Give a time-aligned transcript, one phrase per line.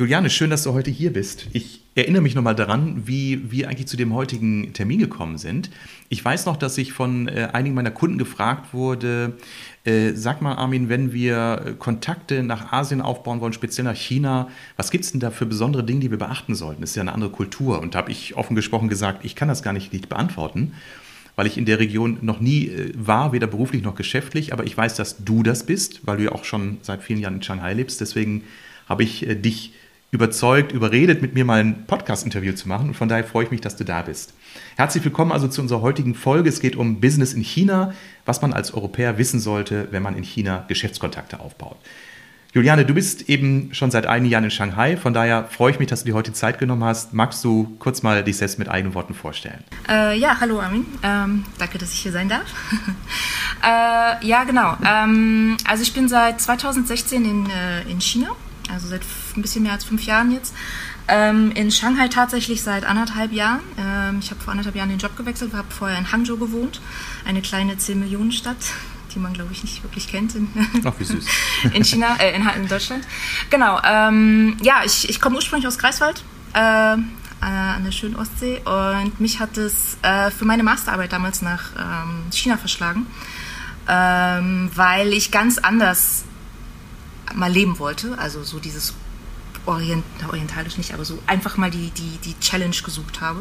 [0.00, 1.48] Juliane, schön, dass du heute hier bist.
[1.52, 5.68] Ich erinnere mich nochmal daran, wie wir eigentlich zu dem heutigen Termin gekommen sind.
[6.08, 9.34] Ich weiß noch, dass ich von äh, einigen meiner Kunden gefragt wurde,
[9.84, 14.48] äh, sag mal Armin, wenn wir Kontakte nach Asien aufbauen wollen, speziell nach China,
[14.78, 16.80] was gibt es denn da für besondere Dinge, die wir beachten sollten?
[16.80, 17.78] Das ist ja eine andere Kultur.
[17.78, 20.72] Und da habe ich offen gesprochen gesagt, ich kann das gar nicht, nicht beantworten
[21.36, 24.76] weil ich in der Region noch nie äh, war, weder beruflich noch geschäftlich, aber ich
[24.76, 27.72] weiß, dass du das bist, weil du ja auch schon seit vielen Jahren in Shanghai
[27.72, 28.00] lebst.
[28.00, 28.44] Deswegen
[28.90, 29.72] habe ich äh, dich
[30.10, 32.88] überzeugt, überredet, mit mir mal ein Podcast-Interview zu machen.
[32.88, 34.34] Und von daher freue ich mich, dass du da bist.
[34.76, 36.48] Herzlich willkommen also zu unserer heutigen Folge.
[36.48, 40.24] Es geht um Business in China, was man als Europäer wissen sollte, wenn man in
[40.24, 41.76] China Geschäftskontakte aufbaut.
[42.52, 45.86] Juliane, du bist eben schon seit einigen Jahren in Shanghai, von daher freue ich mich,
[45.86, 47.14] dass du dir heute Zeit genommen hast.
[47.14, 49.62] Magst du kurz mal dich selbst mit eigenen Worten vorstellen?
[49.88, 50.84] Äh, ja, hallo Armin.
[51.04, 52.52] Ähm, danke, dass ich hier sein darf.
[53.62, 54.76] äh, ja, genau.
[54.84, 58.30] Ähm, also ich bin seit 2016 in, äh, in China
[58.72, 59.02] also seit
[59.36, 60.54] ein bisschen mehr als fünf Jahren jetzt.
[61.08, 63.60] Ähm, in Shanghai tatsächlich seit anderthalb Jahren.
[63.78, 66.80] Ähm, ich habe vor anderthalb Jahren den Job gewechselt, habe vorher in Hangzhou gewohnt,
[67.24, 68.56] eine kleine 10-Millionen-Stadt,
[69.14, 70.48] die man, glaube ich, nicht wirklich kennt in,
[70.84, 71.24] Ach, wie süß.
[71.72, 73.04] in China, äh, in, in, Deutschland.
[73.50, 76.22] Genau, ähm, ja, ich, ich komme ursprünglich aus Greifswald.
[76.52, 76.96] Äh,
[77.42, 82.30] an der schönen Ostsee und mich hat es äh, für meine Masterarbeit damals nach ähm,
[82.32, 83.06] China verschlagen,
[83.88, 86.24] ähm, weil ich ganz anders
[87.34, 88.18] mal leben wollte.
[88.18, 88.94] Also so dieses
[89.66, 93.40] Orient, orientalisch nicht, aber so einfach mal die, die, die Challenge gesucht habe.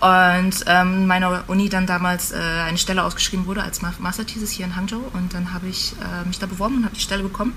[0.00, 4.64] Und ähm, meiner Uni dann damals äh, eine Stelle ausgeschrieben wurde als Master Thesis hier
[4.64, 7.54] in Hangzhou und dann habe ich äh, mich da beworben und habe die Stelle bekommen.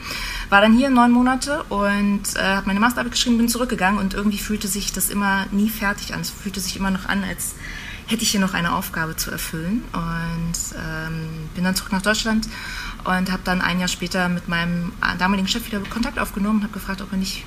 [0.49, 4.39] War dann hier neun Monate und äh, habe meine Masterarbeit geschrieben, bin zurückgegangen und irgendwie
[4.39, 6.21] fühlte sich das immer nie fertig an.
[6.21, 7.55] Es fühlte sich immer noch an, als
[8.07, 12.47] hätte ich hier noch eine Aufgabe zu erfüllen und ähm, bin dann zurück nach Deutschland
[13.03, 16.73] und habe dann ein Jahr später mit meinem damaligen Chef wieder Kontakt aufgenommen und habe
[16.73, 17.45] gefragt, ob er nicht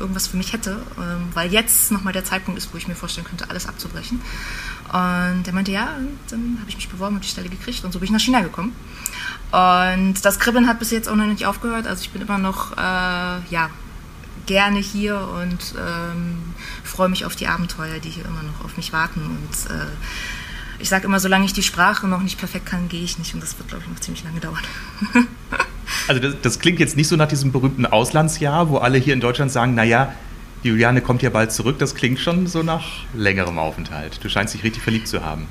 [0.00, 3.26] irgendwas für mich hätte, ähm, weil jetzt nochmal der Zeitpunkt ist, wo ich mir vorstellen
[3.26, 4.20] könnte, alles abzubrechen.
[4.88, 7.92] Und er meinte, ja, und dann habe ich mich beworben und die Stelle gekriegt und
[7.92, 8.74] so bin ich nach China gekommen.
[9.50, 12.72] Und das Kribbeln hat bis jetzt auch noch nicht aufgehört, also ich bin immer noch,
[12.72, 13.70] äh, ja,
[14.48, 18.92] gerne hier und ähm, freue mich auf die Abenteuer, die hier immer noch auf mich
[18.92, 19.86] warten und äh,
[20.80, 23.34] ich sage immer, solange ich die Sprache noch nicht perfekt kann, gehe ich nicht.
[23.34, 24.62] Und das wird, glaube ich, noch ziemlich lange dauern.
[26.08, 29.20] also das, das, klingt jetzt nicht so nach diesem berühmten Auslandsjahr, wo alle hier in
[29.20, 30.12] Deutschland sagen, naja,
[30.62, 31.78] die Juliane kommt ja bald zurück.
[31.80, 34.20] Das klingt schon so nach längerem Aufenthalt.
[34.22, 35.48] Du scheinst dich richtig verliebt zu haben.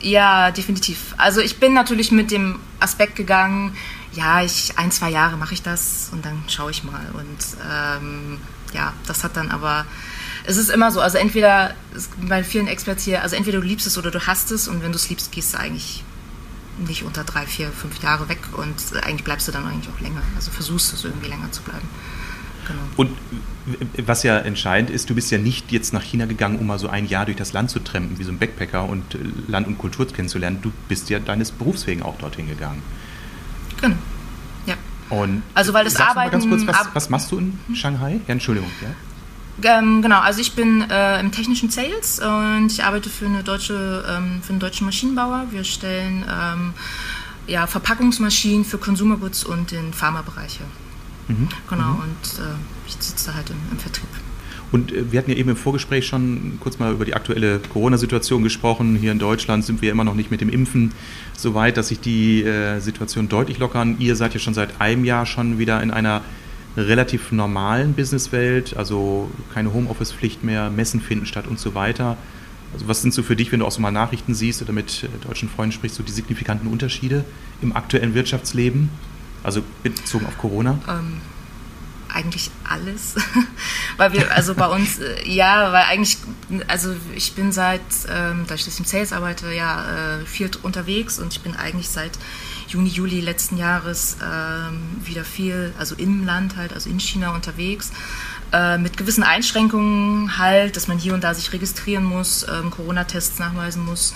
[0.00, 1.14] Ja, definitiv.
[1.16, 3.76] Also ich bin natürlich mit dem Aspekt gegangen,
[4.12, 7.06] ja, ich ein, zwei Jahre mache ich das und dann schaue ich mal.
[7.12, 7.38] Und
[7.70, 8.38] ähm,
[8.72, 9.86] ja, das hat dann aber
[10.44, 11.74] es ist immer so, also entweder,
[12.26, 14.92] bei vielen Experts hier, also entweder du liebst es oder du hast es und wenn
[14.92, 16.02] du es liebst, gehst du eigentlich
[16.78, 20.22] nicht unter drei, vier, fünf Jahre weg und eigentlich bleibst du dann eigentlich auch länger.
[20.36, 21.86] Also versuchst es irgendwie länger zu bleiben.
[22.66, 22.80] Genau.
[22.96, 23.10] Und
[24.06, 26.88] was ja entscheidend ist, du bist ja nicht jetzt nach China gegangen, um mal so
[26.88, 29.78] ein Jahr durch das Land zu trampen, wie so ein Backpacker und äh, Land und
[29.78, 30.60] Kultur kennenzulernen.
[30.62, 32.82] Du bist ja deines Berufs wegen auch dorthin gegangen.
[35.10, 36.32] Und also weil das Arbeiten.
[36.32, 38.20] Ganz kurz, was, was machst du in Shanghai?
[38.26, 38.70] Ja, Entschuldigung.
[38.82, 39.78] Ja?
[39.78, 44.04] Ähm, genau, also ich bin äh, im technischen Sales und ich arbeite für, eine deutsche,
[44.08, 45.46] ähm, für einen deutschen Maschinenbauer.
[45.50, 46.74] Wir stellen ähm,
[47.46, 50.60] ja, Verpackungsmaschinen für Consumer Goods und den Pharmabereich
[51.28, 51.46] Mhm.
[51.68, 52.00] Genau, mhm.
[52.00, 54.08] und äh, ich sitze da halt im, im Vertrieb.
[54.72, 58.42] Und äh, wir hatten ja eben im Vorgespräch schon kurz mal über die aktuelle Corona-Situation
[58.42, 58.96] gesprochen.
[58.96, 60.92] Hier in Deutschland sind wir immer noch nicht mit dem Impfen
[61.36, 63.96] so weit, dass sich die äh, Situation deutlich lockern.
[63.98, 66.22] Ihr seid ja schon seit einem Jahr schon wieder in einer
[66.76, 72.16] relativ normalen Businesswelt, also keine Homeoffice-Pflicht mehr, Messen finden statt und so weiter.
[72.72, 75.04] Also was sind so für dich, wenn du auch so mal Nachrichten siehst oder mit
[75.04, 77.24] äh, deutschen Freunden sprichst, so die signifikanten Unterschiede
[77.62, 78.90] im aktuellen Wirtschaftsleben,
[79.42, 80.78] also bezogen auf Corona?
[80.88, 81.20] Ähm,
[82.18, 83.14] eigentlich alles,
[83.96, 86.18] weil wir, also bei uns, äh, ja, weil eigentlich,
[86.66, 91.32] also ich bin seit, ähm, da ich im Sales arbeite, ja, äh, viel unterwegs und
[91.32, 92.18] ich bin eigentlich seit
[92.66, 97.92] Juni, Juli letzten Jahres ähm, wieder viel, also im Land halt, also in China unterwegs.
[98.52, 103.38] Äh, mit gewissen Einschränkungen halt, dass man hier und da sich registrieren muss, ähm, Corona-Tests
[103.38, 104.14] nachweisen muss.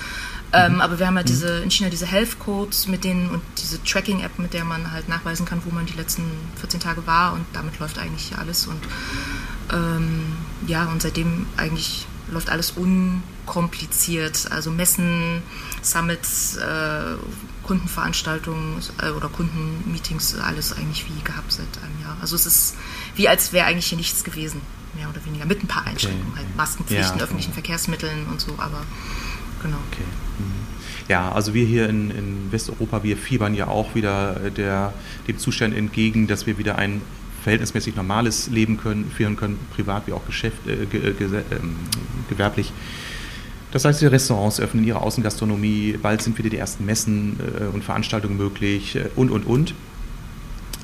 [0.54, 0.80] Ähm, mhm.
[0.82, 1.26] aber wir haben ja mhm.
[1.26, 5.08] diese, in China diese Health Codes mit denen und diese Tracking-App, mit der man halt
[5.08, 6.24] nachweisen kann, wo man die letzten
[6.60, 8.80] 14 Tage war und damit läuft eigentlich alles und
[9.72, 14.50] ähm, ja, und seitdem eigentlich läuft alles unkompliziert.
[14.50, 15.42] Also Messen,
[15.80, 17.16] Summits, äh,
[17.62, 22.16] Kundenveranstaltungen äh, oder Kundenmeetings, alles eigentlich wie gehabt seit einem Jahr.
[22.20, 22.76] Also es ist
[23.14, 24.60] wie als wäre eigentlich hier nichts gewesen,
[24.94, 26.44] mehr oder weniger, mit ein paar Einschränkungen, okay.
[26.44, 28.82] halt Maskenpflichten, ja, öffentlichen Verkehrsmitteln und so, aber
[29.62, 29.78] genau.
[29.90, 30.04] Okay.
[30.38, 30.72] Mhm.
[31.08, 34.92] Ja, also wir hier in, in, Westeuropa, wir fiebern ja auch wieder der,
[35.26, 37.02] dem Zustand entgegen, dass wir wieder ein
[37.42, 41.42] verhältnismäßig normales Leben können, führen können, privat wie auch Geschäft, äh, ge, ge, äh,
[42.28, 42.72] gewerblich.
[43.72, 47.82] Das heißt, die Restaurants öffnen ihre Außengastronomie, bald sind wieder die ersten Messen äh, und
[47.82, 49.74] Veranstaltungen möglich äh, und, und, und.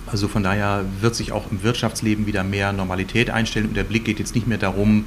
[0.06, 4.06] Also von daher wird sich auch im Wirtschaftsleben wieder mehr Normalität einstellen und der Blick
[4.06, 5.04] geht jetzt nicht mehr darum,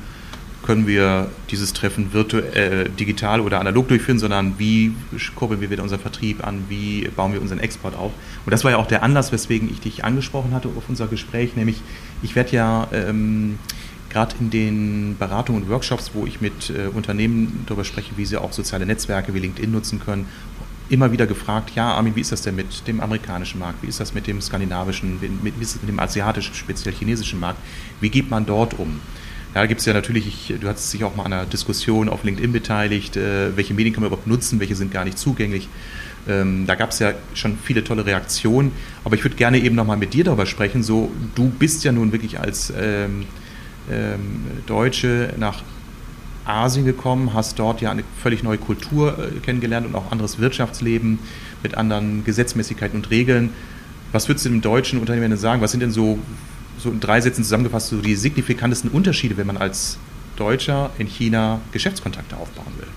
[0.63, 4.93] können wir dieses Treffen virtuell, äh, digital oder analog durchführen, sondern wie
[5.35, 8.11] kurbeln wir wieder unseren Vertrieb an, wie bauen wir unseren Export auf.
[8.45, 11.55] Und das war ja auch der Anlass, weswegen ich dich angesprochen hatte auf unser Gespräch,
[11.55, 11.81] nämlich
[12.21, 13.57] ich werde ja ähm,
[14.09, 18.37] gerade in den Beratungen und Workshops, wo ich mit äh, Unternehmen darüber spreche, wie sie
[18.37, 20.27] auch soziale Netzwerke wie LinkedIn nutzen können,
[20.89, 23.81] immer wieder gefragt, ja, Armin, wie ist das denn mit dem amerikanischen Markt?
[23.81, 27.59] Wie ist das mit dem skandinavischen, wie ist das mit dem asiatischen, speziell chinesischen Markt?
[28.01, 28.99] Wie geht man dort um?
[29.53, 32.07] Ja, da gibt es ja natürlich, ich, du hast dich auch mal an einer Diskussion
[32.07, 35.68] auf LinkedIn beteiligt, äh, welche Medien kann man überhaupt nutzen, welche sind gar nicht zugänglich.
[36.30, 38.71] Ähm, da gab es ja schon viele tolle Reaktionen,
[39.03, 40.83] aber ich würde gerne eben nochmal mit dir darüber sprechen.
[40.83, 43.25] So, du bist ja nun wirklich als ähm,
[43.92, 45.63] ähm, Deutsche nach
[46.45, 51.19] Asien gekommen, hast dort ja eine völlig neue Kultur äh, kennengelernt und auch anderes Wirtschaftsleben
[51.62, 53.50] mit anderen Gesetzmäßigkeiten und Regeln.
[54.12, 55.62] Was würdest du dem deutschen Unternehmen sagen?
[55.62, 56.19] Was sind denn so
[56.81, 59.98] so in drei Sätzen zusammengefasst, so die signifikantesten Unterschiede, wenn man als
[60.36, 62.88] Deutscher in China Geschäftskontakte aufbauen will?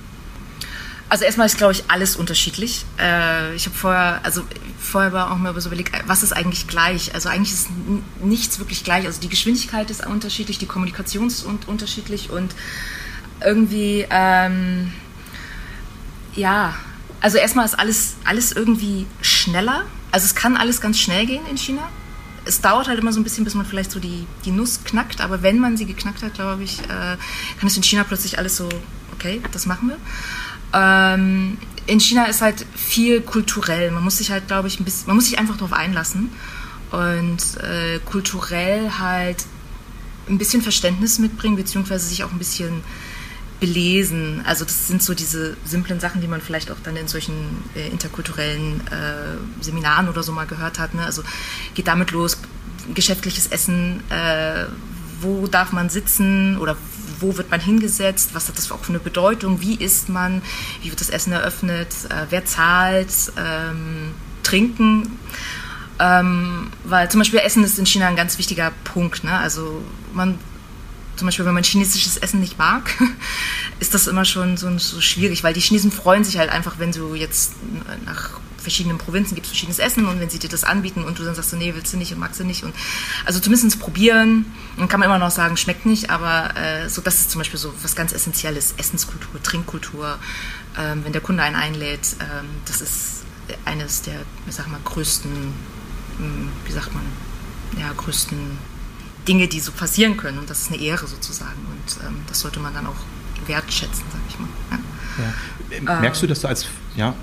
[1.08, 2.84] Also erstmal ist, glaube ich, alles unterschiedlich.
[2.98, 4.42] Äh, ich habe vorher, also
[4.80, 7.14] vorher war auch mal so überlegt, was ist eigentlich gleich?
[7.14, 7.68] Also eigentlich ist
[8.22, 9.04] nichts wirklich gleich.
[9.06, 12.54] Also die Geschwindigkeit ist unterschiedlich, die Kommunikation ist unterschiedlich und
[13.44, 14.92] irgendwie, ähm,
[16.34, 16.74] ja,
[17.20, 19.84] also erstmal ist alles, alles irgendwie schneller.
[20.10, 21.88] Also es kann alles ganz schnell gehen in China
[22.44, 25.20] es dauert halt immer so ein bisschen, bis man vielleicht so die, die Nuss knackt,
[25.20, 28.56] aber wenn man sie geknackt hat, glaube ich, äh, kann es in China plötzlich alles
[28.56, 28.68] so,
[29.12, 29.98] okay, das machen wir.
[30.72, 33.90] Ähm, in China ist halt viel kulturell.
[33.90, 36.30] Man muss sich halt, glaube ich, ein bisschen, man muss sich einfach darauf einlassen
[36.90, 39.44] und äh, kulturell halt
[40.28, 42.82] ein bisschen Verständnis mitbringen, beziehungsweise sich auch ein bisschen
[43.64, 44.42] belesen.
[44.44, 47.88] Also das sind so diese simplen Sachen, die man vielleicht auch dann in solchen äh,
[47.88, 50.92] interkulturellen äh, Seminaren oder so mal gehört hat.
[50.92, 51.02] Ne?
[51.02, 51.22] Also
[51.74, 52.36] geht damit los,
[52.92, 54.66] geschäftliches Essen, äh,
[55.20, 56.76] wo darf man sitzen oder
[57.20, 60.42] wo wird man hingesetzt, was hat das auch für eine Bedeutung, wie isst man,
[60.82, 64.12] wie wird das Essen eröffnet, äh, wer zahlt, ähm,
[64.42, 65.18] trinken.
[65.98, 69.24] Ähm, weil zum Beispiel Essen ist in China ein ganz wichtiger Punkt.
[69.24, 69.32] Ne?
[69.32, 69.82] Also
[70.12, 70.38] man
[71.16, 72.90] zum Beispiel, wenn man chinesisches Essen nicht mag,
[73.80, 76.92] ist das immer schon so, so, schwierig, weil die Chinesen freuen sich halt einfach, wenn
[76.92, 77.54] du jetzt
[78.04, 81.34] nach verschiedenen Provinzen gibt verschiedenes Essen und wenn sie dir das anbieten und du dann
[81.34, 82.64] sagst, nee, willst du nicht und magst du nicht.
[82.64, 82.74] Und
[83.24, 84.46] also zumindest probieren,
[84.76, 87.60] dann kann man immer noch sagen, schmeckt nicht, aber äh, so das ist zum Beispiel
[87.60, 90.18] so was ganz Essentielles, Essenskultur, Trinkkultur.
[90.76, 93.22] Ähm, wenn der Kunde einen einlädt, ähm, das ist
[93.64, 95.30] eines der, ich sag mal, größten,
[96.18, 97.04] hm, wie sagt man,
[97.78, 98.58] ja, größten
[99.26, 100.38] Dinge, die so passieren können.
[100.38, 101.60] Und das ist eine Ehre sozusagen.
[101.66, 102.96] Und ähm, das sollte man dann auch
[103.46, 104.48] wertschätzen, sag ich mal.
[104.70, 104.78] Ja.
[105.84, 106.00] Ja.
[106.00, 106.66] Merkst du, dass du als,
[106.96, 107.14] ja,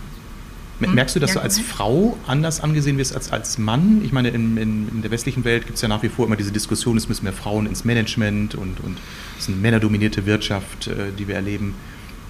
[0.79, 0.95] hm?
[0.95, 4.01] merkst du, dass ja, du als Frau anders angesehen wirst als als Mann?
[4.03, 6.35] Ich meine, in, in, in der westlichen Welt gibt es ja nach wie vor immer
[6.35, 8.97] diese Diskussion, es müssen mehr Frauen ins Management und, und
[9.37, 11.75] es ist eine männerdominierte Wirtschaft, äh, die wir erleben.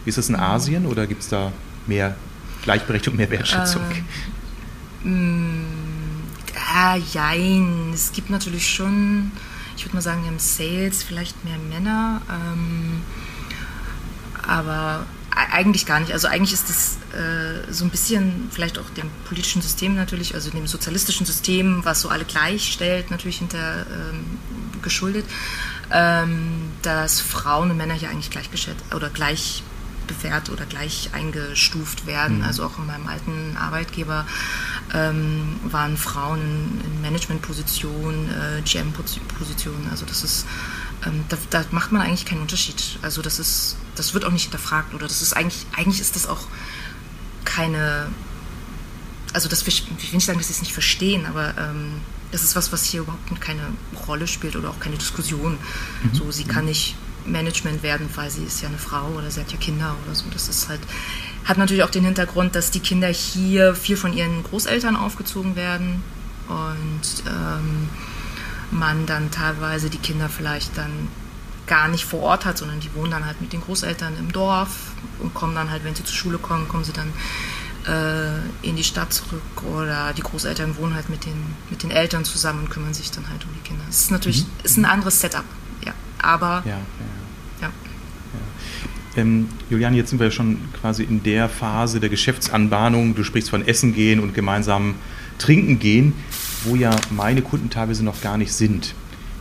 [0.06, 0.42] Ist das in mhm.
[0.42, 1.52] Asien oder gibt es da
[1.88, 2.16] mehr
[2.64, 3.84] Gleichberechtigung, mehr Wertschätzung?
[5.06, 5.66] Ähm,
[6.54, 7.92] ja, jein.
[7.94, 9.32] Es gibt natürlich schon
[9.82, 13.02] ich würde mal sagen, im Sales vielleicht mehr Männer, ähm,
[14.48, 16.14] aber eigentlich gar nicht.
[16.14, 20.52] Also eigentlich ist das äh, so ein bisschen vielleicht auch dem politischen System natürlich, also
[20.52, 24.38] dem sozialistischen System, was so alle gleichstellt, natürlich hinter ähm,
[24.84, 25.26] geschuldet,
[25.92, 29.64] ähm, dass Frauen und Männer hier eigentlich gleichgeschätzt oder gleich
[30.12, 32.40] bewährt oder gleich eingestuft werden.
[32.40, 32.44] Mhm.
[32.44, 34.26] Also auch in meinem alten Arbeitgeber
[34.94, 39.88] ähm, waren Frauen in Managementpositionen, äh, GM-Positionen.
[39.90, 40.46] Also das ist,
[41.06, 43.00] ähm, da, da, macht man eigentlich keinen Unterschied.
[43.02, 46.28] Also das ist, das wird auch nicht hinterfragt oder das ist eigentlich, eigentlich ist das
[46.28, 46.48] auch
[47.46, 48.08] keine,
[49.34, 52.02] also das, ich will nicht sagen, dass sie es nicht verstehen, aber ähm,
[52.32, 53.62] das ist was, was hier überhaupt keine
[54.08, 55.58] Rolle spielt oder auch keine Diskussion.
[56.04, 56.16] Mhm.
[56.16, 59.52] So, sie kann nicht Management werden, weil sie ist ja eine Frau oder sie hat
[59.52, 60.26] ja Kinder oder so.
[60.32, 60.82] Das ist halt,
[61.46, 66.04] hat natürlich auch den Hintergrund, dass die Kinder hier viel von ihren Großeltern aufgezogen werden
[66.48, 67.90] und ähm,
[68.72, 71.10] man dann teilweise die Kinder vielleicht dann
[71.68, 74.70] gar nicht vor Ort hat, sondern die wohnen dann halt mit den Großeltern im Dorf
[75.20, 77.14] und kommen dann halt, wenn sie zur Schule kommen, kommen sie dann
[77.88, 82.26] äh, in die Stadt zurück oder die Großeltern wohnen halt mit den, mit den Eltern
[82.26, 83.84] zusammen und kümmern sich dann halt um die Kinder.
[83.90, 84.52] Es ist natürlich mhm.
[84.64, 85.46] ist ein anderes Setup.
[86.22, 86.78] Aber ja, ja.
[87.62, 87.72] ja.
[89.18, 93.16] Ähm, Julian, jetzt sind wir schon quasi in der Phase der Geschäftsanbahnung.
[93.16, 94.96] Du sprichst von Essen gehen und gemeinsam
[95.38, 96.14] trinken gehen,
[96.64, 98.94] wo ja meine Kunden teilweise noch gar nicht sind.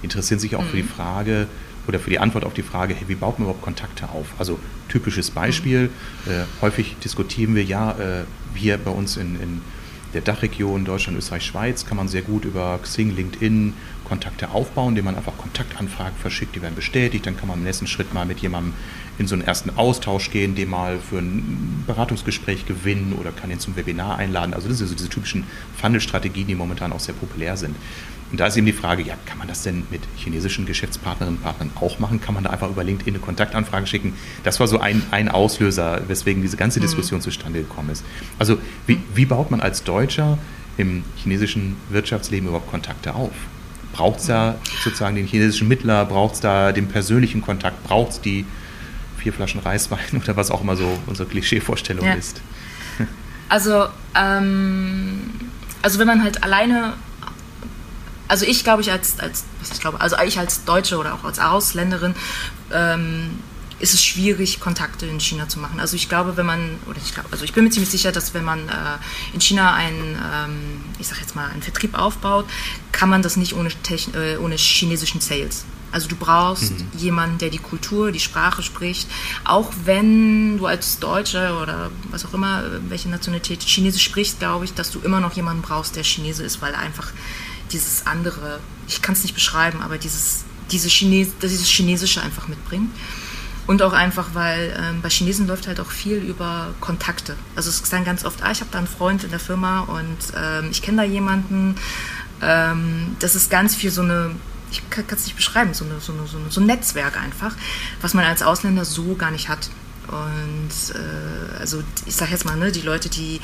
[0.02, 0.68] Interessieren sich auch mhm.
[0.68, 0.88] für die mhm.
[0.88, 1.46] Frage
[1.86, 4.26] oder für die Antwort auf die Frage, hey, wie baut man überhaupt Kontakte auf?
[4.38, 4.58] Also
[4.88, 5.90] typisches Beispiel,
[6.24, 6.32] mhm.
[6.32, 9.60] äh, häufig diskutieren wir ja äh, hier bei uns in, in
[10.14, 13.74] der Dachregion Deutschland, Österreich, Schweiz kann man sehr gut über Xing, LinkedIn
[14.04, 17.26] Kontakte aufbauen, indem man einfach Kontaktanfragen verschickt, die werden bestätigt.
[17.26, 18.74] Dann kann man im nächsten Schritt mal mit jemandem
[19.18, 23.60] in so einen ersten Austausch gehen, den mal für ein Beratungsgespräch gewinnen oder kann ihn
[23.60, 24.52] zum Webinar einladen.
[24.52, 25.44] Also das sind so diese typischen
[25.76, 27.76] Funnel-Strategien, die momentan auch sehr populär sind.
[28.30, 31.42] Und da ist eben die Frage, ja, kann man das denn mit chinesischen Geschäftspartnerinnen und
[31.42, 32.20] Partnern auch machen?
[32.20, 34.14] Kann man da einfach über LinkedIn eine Kontaktanfrage schicken?
[34.44, 36.82] Das war so ein, ein Auslöser, weswegen diese ganze mhm.
[36.82, 37.24] Diskussion mhm.
[37.24, 38.04] zustande gekommen ist.
[38.38, 40.38] Also wie, wie baut man als Deutscher
[40.76, 43.32] im chinesischen Wirtschaftsleben überhaupt Kontakte auf?
[43.92, 46.04] Braucht es da sozusagen den chinesischen Mittler?
[46.04, 47.82] Braucht es da den persönlichen Kontakt?
[47.82, 48.46] Braucht es die
[49.18, 52.14] vier Flaschen Reiswein oder was auch immer so unsere Klischeevorstellung ja.
[52.14, 52.40] ist?
[53.48, 55.22] Also, ähm,
[55.82, 56.94] also wenn man halt alleine
[58.30, 61.24] also ich glaube ich als, als was ich glaube, also ich als Deutsche oder auch
[61.24, 62.14] als Ausländerin
[62.72, 63.40] ähm,
[63.80, 65.80] ist es schwierig, Kontakte in China zu machen.
[65.80, 68.34] Also ich glaube, wenn man, oder ich glaube, also ich bin mir ziemlich sicher, dass
[68.34, 68.72] wenn man äh,
[69.32, 72.44] in China einen, ähm, ich sag jetzt mal, einen Vertrieb aufbaut,
[72.92, 75.64] kann man das nicht ohne, Techn äh, ohne chinesischen Sales.
[75.92, 76.86] Also du brauchst mhm.
[76.98, 79.08] jemanden, der die Kultur, die Sprache spricht,
[79.44, 84.74] auch wenn du als Deutscher oder was auch immer, welche Nationalität Chinesisch sprichst, glaube ich,
[84.74, 87.12] dass du immer noch jemanden brauchst, der Chinese ist, weil einfach
[87.72, 92.90] dieses andere, ich kann es nicht beschreiben, aber dieses, diese Chines, dieses Chinesische einfach mitbringt.
[93.66, 97.36] Und auch einfach, weil ähm, bei Chinesen läuft halt auch viel über Kontakte.
[97.54, 99.80] Also es ist dann ganz oft, ah, ich habe da einen Freund in der Firma
[99.80, 101.76] und ähm, ich kenne da jemanden.
[102.42, 104.32] Ähm, das ist ganz viel so eine,
[104.72, 107.54] ich kann es nicht beschreiben, so, eine, so, eine, so, eine, so ein Netzwerk einfach,
[108.00, 109.70] was man als Ausländer so gar nicht hat.
[110.10, 113.40] Und äh, also ich sage jetzt mal, ne, die Leute, die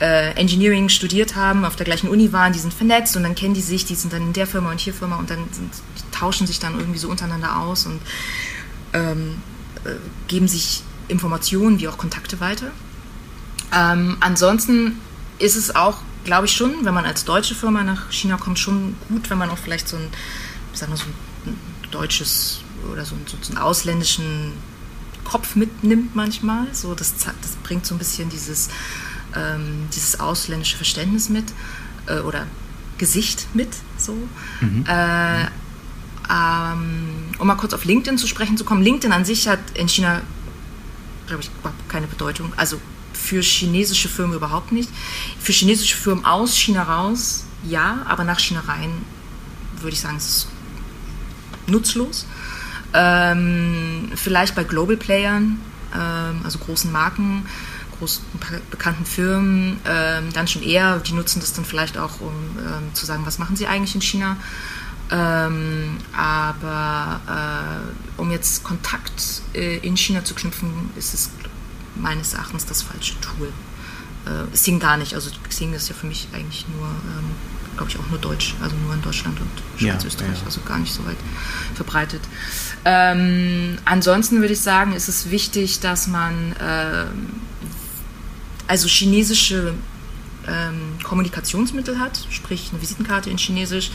[0.00, 3.54] äh, Engineering studiert haben, auf der gleichen Uni waren, die sind vernetzt und dann kennen
[3.54, 5.72] die sich, die sind dann in der Firma und hier Firma und dann sind,
[6.12, 8.00] tauschen sich dann irgendwie so untereinander aus und
[8.92, 9.42] ähm,
[9.84, 9.90] äh,
[10.28, 12.70] geben sich Informationen wie auch Kontakte weiter.
[13.74, 15.00] Ähm, ansonsten
[15.40, 18.94] ist es auch, glaube ich schon, wenn man als deutsche Firma nach China kommt, schon
[19.08, 20.08] gut, wenn man auch vielleicht so ein,
[20.72, 21.06] sagen wir so
[21.46, 22.60] ein deutsches
[22.92, 24.52] oder so, so einen ausländischen
[25.24, 26.66] Kopf mitnimmt manchmal.
[26.72, 28.68] So, das, das bringt so ein bisschen dieses,
[29.34, 31.46] ähm, dieses ausländische Verständnis mit
[32.06, 32.46] äh, oder
[32.98, 33.70] Gesicht mit.
[33.98, 34.16] So.
[34.60, 34.84] Mhm.
[34.86, 35.46] Äh,
[36.30, 38.82] ähm, um mal kurz auf LinkedIn zu sprechen zu kommen.
[38.82, 40.22] LinkedIn an sich hat in China,
[41.26, 42.52] glaube ich, überhaupt keine Bedeutung.
[42.56, 42.80] Also
[43.12, 44.88] für chinesische Firmen überhaupt nicht.
[45.40, 48.90] Für chinesische Firmen aus China raus, ja, aber nach China rein
[49.80, 50.48] würde ich sagen, es ist
[51.66, 52.26] nutzlos.
[52.94, 55.58] Ähm, vielleicht bei Global Playern,
[55.94, 57.44] ähm, also großen Marken,
[57.98, 58.24] großen
[58.70, 60.98] bekannten Firmen, ähm, dann schon eher.
[61.00, 64.00] Die nutzen das dann vielleicht auch, um ähm, zu sagen, was machen sie eigentlich in
[64.00, 64.36] China.
[65.10, 71.30] Ähm, aber äh, um jetzt Kontakt äh, in China zu knüpfen, ist es
[71.94, 73.52] meines Erachtens das falsche Tool.
[74.26, 75.14] Äh, Xing gar nicht.
[75.14, 77.30] Also Xing ist ja für mich eigentlich nur ähm,
[77.76, 80.46] glaube ich, auch nur Deutsch, also nur in Deutschland und Schweiz, ja, Österreich, ja.
[80.46, 81.16] also gar nicht so weit
[81.74, 82.20] verbreitet.
[82.84, 87.06] Ähm, ansonsten würde ich sagen, ist es wichtig, dass man äh,
[88.66, 89.74] also chinesische
[90.46, 93.90] ähm, Kommunikationsmittel hat, sprich eine Visitenkarte in Chinesisch,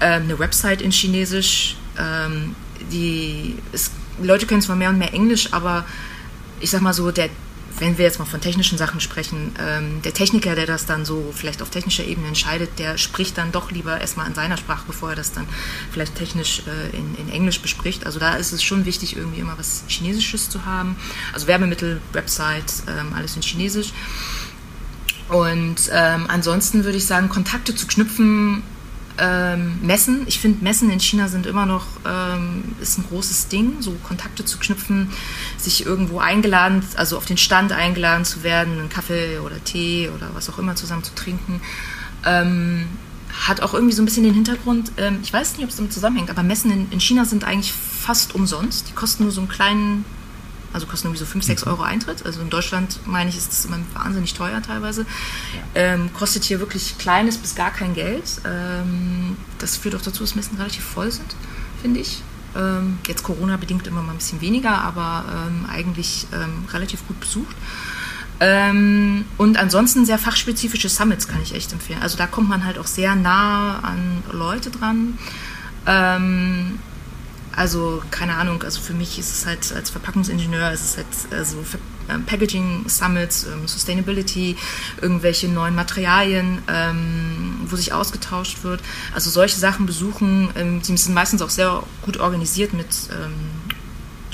[0.00, 1.76] äh, eine Website in Chinesisch.
[1.98, 2.54] Ähm,
[2.90, 3.90] die, es,
[4.22, 5.84] Leute können zwar mehr und mehr Englisch, aber
[6.60, 7.28] ich sag mal so, der
[7.78, 11.32] wenn wir jetzt mal von technischen Sachen sprechen, ähm, der Techniker, der das dann so
[11.34, 15.10] vielleicht auf technischer Ebene entscheidet, der spricht dann doch lieber erstmal in seiner Sprache, bevor
[15.10, 15.46] er das dann
[15.92, 18.06] vielleicht technisch äh, in, in Englisch bespricht.
[18.06, 20.96] Also da ist es schon wichtig, irgendwie immer was Chinesisches zu haben.
[21.32, 23.92] Also Werbemittel, Website, ähm, alles in Chinesisch.
[25.28, 28.62] Und ähm, ansonsten würde ich sagen, Kontakte zu knüpfen
[29.18, 30.24] ähm, Messen.
[30.26, 34.44] Ich finde, Messen in China sind immer noch ähm, ist ein großes Ding, so Kontakte
[34.44, 35.10] zu knüpfen,
[35.56, 40.30] sich irgendwo eingeladen, also auf den Stand eingeladen zu werden, einen Kaffee oder Tee oder
[40.34, 41.60] was auch immer zusammen zu trinken.
[42.24, 42.86] Ähm,
[43.46, 45.92] hat auch irgendwie so ein bisschen den Hintergrund, ähm, ich weiß nicht, ob es damit
[45.92, 48.88] zusammenhängt, aber Messen in, in China sind eigentlich fast umsonst.
[48.88, 50.04] Die kosten nur so einen kleinen
[50.76, 51.72] also kosten irgendwie so 5, 6 mhm.
[51.72, 52.26] Euro Eintritt.
[52.26, 55.06] Also in Deutschland, meine ich, ist das immer wahnsinnig teuer teilweise.
[55.74, 58.24] Ähm, kostet hier wirklich kleines bis gar kein Geld.
[58.44, 61.34] Ähm, das führt auch dazu, dass Messen relativ voll sind,
[61.80, 62.22] finde ich.
[62.54, 67.56] Ähm, jetzt Corona-bedingt immer mal ein bisschen weniger, aber ähm, eigentlich ähm, relativ gut besucht.
[68.38, 72.02] Ähm, und ansonsten sehr fachspezifische Summits kann ich echt empfehlen.
[72.02, 75.18] Also da kommt man halt auch sehr nah an Leute dran.
[75.86, 76.78] Ähm,
[77.56, 81.56] also keine Ahnung, also für mich ist es halt als Verpackungsingenieur, ist es halt also
[82.08, 84.56] ähm, Packaging Summits, ähm, Sustainability,
[85.00, 88.82] irgendwelche neuen Materialien, ähm, wo sich ausgetauscht wird.
[89.14, 92.86] Also solche Sachen besuchen, ähm, die sind meistens auch sehr gut organisiert mit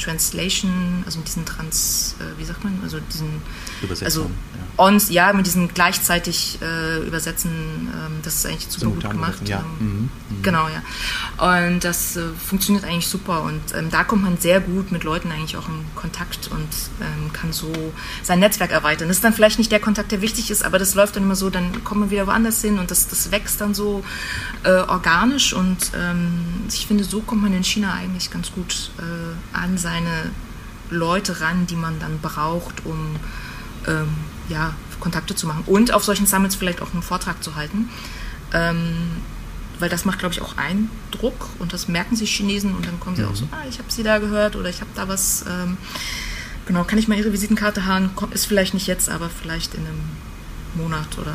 [0.03, 3.41] Translation, also mit diesen Trans, äh, wie sagt man, also diesen
[3.83, 4.31] Übersetzung, also
[4.77, 9.49] ons, ja, mit diesen gleichzeitig äh, Übersetzen, ähm, das ist eigentlich super gut gemacht.
[9.49, 9.59] Ja.
[9.59, 10.11] Ähm, mhm.
[10.31, 10.43] Mhm.
[10.43, 11.67] Genau, ja.
[11.67, 15.31] Und das äh, funktioniert eigentlich super und ähm, da kommt man sehr gut mit Leuten
[15.31, 16.69] eigentlich auch in Kontakt und
[17.01, 17.73] ähm, kann so
[18.23, 19.09] sein Netzwerk erweitern.
[19.09, 21.37] Das ist dann vielleicht nicht der Kontakt, der wichtig ist, aber das läuft dann immer
[21.37, 24.03] so, dann kommt man wieder woanders hin und das, das wächst dann so
[24.65, 29.57] äh, organisch und ähm, ich finde, so kommt man in China eigentlich ganz gut äh,
[29.57, 30.31] an seine
[30.91, 33.17] Leute ran, die man dann braucht, um
[33.87, 34.09] ähm,
[34.49, 37.89] ja, Kontakte zu machen und auf solchen Summits vielleicht auch einen Vortrag zu halten.
[38.53, 39.11] Ähm,
[39.79, 43.17] weil das macht, glaube ich, auch Eindruck und das merken sich Chinesen und dann kommen
[43.17, 43.29] sie mhm.
[43.29, 45.45] auch so, ah, ich habe sie da gehört oder ich habe da was.
[45.49, 45.77] Ähm,
[46.67, 48.11] genau, kann ich mal ihre Visitenkarte haben?
[48.31, 50.01] Ist vielleicht nicht jetzt, aber vielleicht in einem
[50.75, 51.35] Monat oder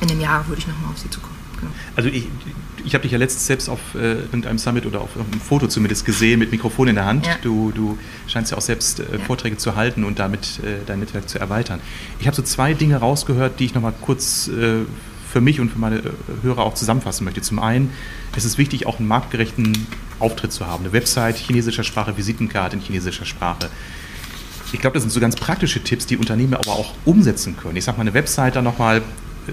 [0.00, 1.34] in einem Jahr würde ich nochmal auf sie zukommen.
[1.58, 1.72] Genau.
[1.96, 2.28] Also ich,
[2.84, 6.04] ich habe dich ja letztens selbst auf äh, irgendeinem Summit oder auf, einem Foto zumindest
[6.04, 7.26] gesehen mit Mikrofon in der Hand.
[7.26, 7.36] Ja.
[7.42, 9.18] Du, du scheinst ja auch selbst äh.
[9.26, 11.80] Vorträge zu halten und damit äh, dein Netzwerk zu erweitern.
[12.18, 14.84] Ich habe so zwei Dinge rausgehört, die ich nochmal kurz äh,
[15.30, 16.10] für mich und für meine äh,
[16.42, 17.40] Hörer auch zusammenfassen möchte.
[17.40, 17.92] Zum einen
[18.36, 19.86] ist es wichtig, auch einen marktgerechten
[20.18, 20.84] Auftritt zu haben.
[20.84, 23.70] Eine Website chinesischer Sprache, Visitenkarte in chinesischer Sprache.
[24.72, 27.76] Ich glaube, das sind so ganz praktische Tipps, die Unternehmen aber auch umsetzen können.
[27.76, 29.02] Ich sage mal, eine Website dann nochmal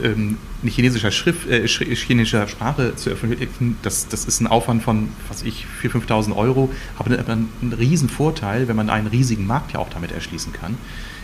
[0.03, 5.09] ähm, in chinesischer, Schrift, äh, chinesischer Sprache zu öffnen, das, das ist ein Aufwand von,
[5.27, 9.73] was ich, 4.000, 5.000 Euro, aber einen, einen riesen Vorteil, wenn man einen riesigen Markt
[9.73, 10.77] ja auch damit erschließen kann.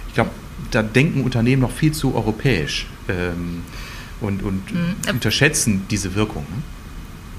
[0.07, 0.31] Ich glaube,
[0.71, 3.63] da denken Unternehmen noch viel zu europäisch ähm,
[4.21, 4.95] und, und mhm.
[5.09, 6.43] unterschätzen diese Wirkung.
[6.49, 6.61] Ne?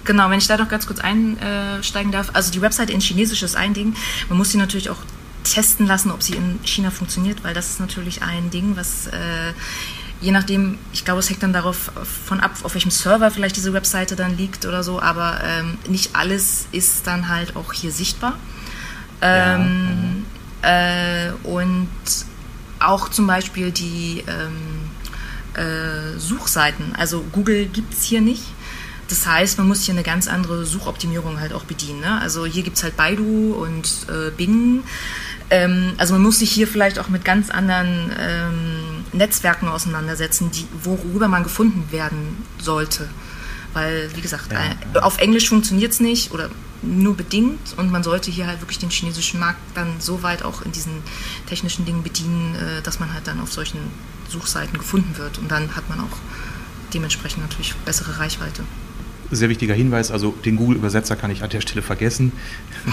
[0.05, 2.31] Genau, wenn ich da noch ganz kurz einsteigen darf.
[2.35, 3.95] Also die Website in Chinesisch ist ein Ding.
[4.29, 4.99] Man muss sie natürlich auch
[5.45, 9.53] testen lassen, ob sie in China funktioniert, weil das ist natürlich ein Ding, was äh,
[10.25, 11.93] je nachdem, ich glaube, es hängt dann darauf
[12.27, 16.17] von ab, auf welchem Server vielleicht diese Webseite dann liegt oder so, aber ähm, nicht
[16.17, 18.39] alles ist dann halt auch hier sichtbar.
[19.21, 20.25] Ähm,
[20.63, 21.89] ja, äh, und
[22.81, 28.45] auch zum Beispiel die ähm, äh, Suchseiten, also Google gibt es hier nicht.
[29.09, 32.01] Das heißt, man muss hier eine ganz andere Suchoptimierung halt auch bedienen.
[32.01, 32.19] Ne?
[32.23, 34.83] Also hier gibt es halt Baidu und äh, Bing.
[35.51, 40.67] Ähm, also man muss sich hier vielleicht auch mit ganz anderen ähm, Netzwerken auseinandersetzen, die,
[40.83, 43.09] worüber man gefunden werden sollte.
[43.73, 44.61] Weil, wie gesagt, ja,
[44.95, 45.01] ja.
[45.03, 46.49] auf Englisch funktioniert es nicht oder
[46.83, 50.63] nur bedingt und man sollte hier halt wirklich den chinesischen Markt dann so weit auch
[50.63, 51.03] in diesen
[51.49, 53.81] technischen Dingen bedienen, äh, dass man halt dann auf solchen
[54.29, 56.19] Suchseiten gefunden wird und dann hat man auch
[56.93, 58.65] dementsprechend natürlich bessere Reichweite
[59.31, 62.33] sehr wichtiger Hinweis, also den Google-Übersetzer kann ich an der Stelle vergessen.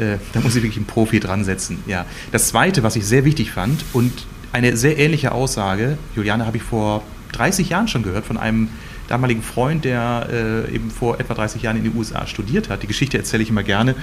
[0.00, 1.84] Äh, da muss ich wirklich einen Profi dran setzen.
[1.86, 2.06] Ja.
[2.30, 6.62] Das Zweite, was ich sehr wichtig fand und eine sehr ähnliche Aussage, Juliane, habe ich
[6.62, 8.70] vor 30 Jahren schon gehört von einem
[9.12, 12.82] damaligen Freund, der äh, eben vor etwa 30 Jahren in den USA studiert hat.
[12.82, 13.94] Die Geschichte erzähle ich immer gerne,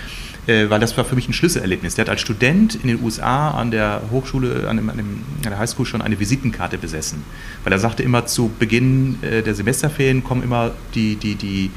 [0.45, 1.95] äh, weil das war für mich ein Schlüsselerlebnis.
[1.95, 5.49] Der hat als Student in den USA an der Hochschule, an, dem, an, dem, an
[5.49, 7.23] der Highschool schon eine Visitenkarte besessen.
[7.63, 11.71] Weil er sagte immer, zu Beginn äh, der Semesterferien kommen immer die, die, die,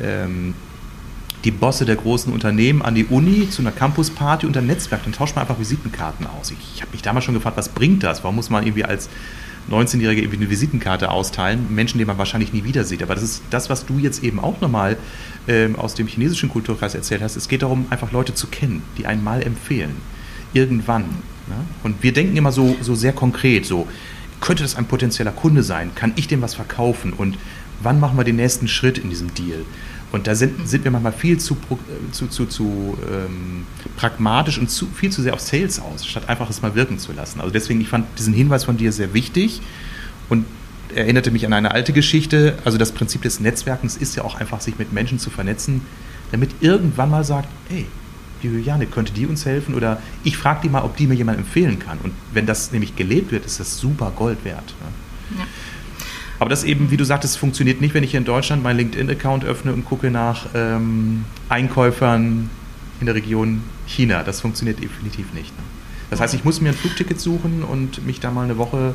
[0.00, 0.54] ähm,
[1.44, 5.02] die Bosse der großen Unternehmen an die Uni zu einer Campusparty und ein Netzwerk.
[5.02, 6.52] Dann tauscht man einfach Visitenkarten aus.
[6.52, 8.22] Ich, ich habe mich damals schon gefragt, was bringt das?
[8.22, 9.08] Warum muss man irgendwie als
[9.70, 13.02] 19-Jährige irgendwie eine Visitenkarte austeilen, Menschen, die man wahrscheinlich nie wieder sieht.
[13.02, 14.96] Aber das ist das, was du jetzt eben auch nochmal
[15.48, 17.36] ähm, aus dem chinesischen Kulturkreis erzählt hast.
[17.36, 19.96] Es geht darum, einfach Leute zu kennen, die einen mal empfehlen.
[20.52, 21.02] Irgendwann.
[21.02, 21.56] Ne?
[21.82, 23.86] Und wir denken immer so, so sehr konkret, so,
[24.40, 25.94] könnte das ein potenzieller Kunde sein?
[25.94, 27.12] Kann ich dem was verkaufen?
[27.12, 27.36] Und
[27.82, 29.64] wann machen wir den nächsten Schritt in diesem Deal?
[30.12, 34.70] Und da sind, sind wir manchmal viel zu, äh, zu, zu, zu ähm, pragmatisch und
[34.70, 37.40] zu, viel zu sehr auf Sales aus, statt einfach es mal wirken zu lassen.
[37.40, 39.60] Also deswegen, ich fand diesen Hinweis von dir sehr wichtig
[40.28, 40.46] und
[40.94, 42.58] erinnerte mich an eine alte Geschichte.
[42.64, 45.82] Also das Prinzip des Netzwerkens ist ja auch einfach, sich mit Menschen zu vernetzen,
[46.32, 47.86] damit irgendwann mal sagt, ey,
[48.42, 49.74] die Juliane, könnte die uns helfen?
[49.74, 51.98] Oder ich frage die mal, ob die mir jemand empfehlen kann.
[52.02, 54.74] Und wenn das nämlich gelebt wird, ist das super Gold wert.
[54.80, 55.38] Ne?
[55.38, 55.44] Ja.
[56.40, 59.44] Aber das eben, wie du sagtest, funktioniert nicht, wenn ich hier in Deutschland meinen LinkedIn-Account
[59.44, 62.50] öffne und gucke nach ähm, Einkäufern
[62.98, 64.22] in der Region China.
[64.22, 65.56] Das funktioniert definitiv nicht.
[65.56, 65.62] Ne?
[66.08, 68.94] Das heißt, ich muss mir ein Flugticket suchen und mich da mal eine Woche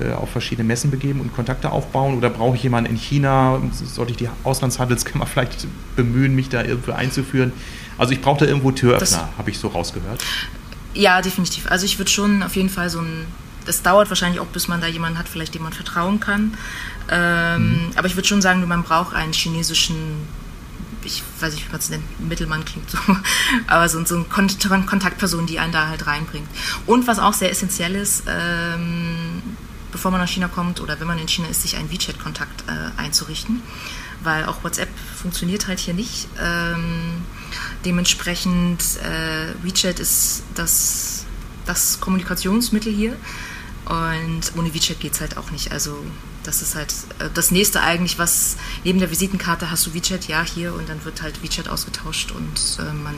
[0.00, 2.16] äh, auf verschiedene Messen begeben und Kontakte aufbauen?
[2.16, 3.60] Oder brauche ich jemanden in China?
[3.72, 5.66] Sollte ich die Auslandshandelskammer vielleicht
[5.96, 7.52] bemühen, mich da irgendwo einzuführen?
[7.96, 10.24] Also ich brauche da irgendwo Türöffner, habe ich so rausgehört.
[10.94, 11.70] Ja, definitiv.
[11.70, 13.26] Also ich würde schon auf jeden Fall so ein
[13.68, 16.56] das dauert wahrscheinlich auch, bis man da jemanden hat, vielleicht dem man vertrauen kann.
[17.10, 17.90] Ähm, mhm.
[17.96, 20.26] Aber ich würde schon sagen, man braucht einen chinesischen,
[21.04, 22.98] ich weiß nicht, wie man es nennt, Mittelmann klingt so,
[23.66, 26.48] aber so, so eine Kontaktperson, die einen da halt reinbringt.
[26.86, 29.42] Und was auch sehr essentiell ist, ähm,
[29.92, 33.00] bevor man nach China kommt oder wenn man in China ist, sich einen WeChat-Kontakt äh,
[33.00, 33.62] einzurichten,
[34.22, 36.26] weil auch WhatsApp funktioniert halt hier nicht.
[36.42, 37.22] Ähm,
[37.84, 41.26] dementsprechend äh, WeChat ist das,
[41.66, 43.14] das Kommunikationsmittel hier
[43.88, 45.72] und ohne WeChat geht es halt auch nicht.
[45.72, 46.04] Also
[46.44, 50.42] das ist halt äh, das nächste eigentlich, was neben der Visitenkarte hast du WeChat, ja,
[50.44, 53.14] hier und dann wird halt WeChat ausgetauscht und äh, man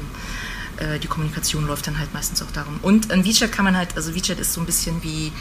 [0.76, 2.78] äh, die Kommunikation läuft dann halt meistens auch darum.
[2.82, 5.32] Und an WeChat kann man halt, also WeChat ist so ein bisschen wie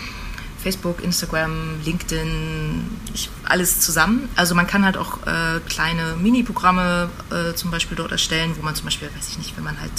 [0.61, 4.29] Facebook, Instagram, LinkedIn, ich, alles zusammen.
[4.35, 8.75] Also man kann halt auch äh, kleine Mini-Programme äh, zum Beispiel dort erstellen, wo man
[8.75, 9.91] zum Beispiel, weiß ich nicht, wenn man halt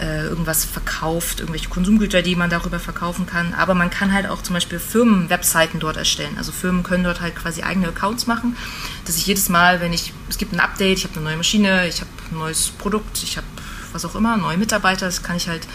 [0.00, 3.54] äh, irgendwas verkauft, irgendwelche Konsumgüter, die man darüber verkaufen kann.
[3.54, 6.36] Aber man kann halt auch zum Beispiel Firmen-Webseiten dort erstellen.
[6.38, 8.56] Also Firmen können dort halt quasi eigene Accounts machen,
[9.04, 11.88] dass ich jedes Mal, wenn ich, es gibt ein Update, ich habe eine neue Maschine,
[11.88, 13.46] ich habe ein neues Produkt, ich habe
[13.92, 15.66] was auch immer, neue Mitarbeiter, das kann ich halt